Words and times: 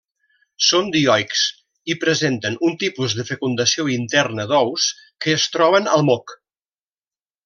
Són 0.67 0.87
dioics 0.95 1.41
i 1.93 1.97
presenten 2.05 2.57
un 2.69 2.73
tipus 2.85 3.15
de 3.19 3.25
fecundació 3.29 3.85
interna 3.97 4.47
d'ous 4.53 4.87
que 5.27 5.37
es 5.41 5.45
troben 5.57 5.91
al 5.99 6.07
moc. 6.13 6.35